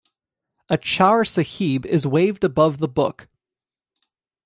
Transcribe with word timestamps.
A 0.67 0.79
"chaur 0.79 1.23
sahib" 1.27 1.85
is 1.85 2.07
waved 2.07 2.43
above 2.43 2.79
the 2.79 2.87
book. 2.87 3.27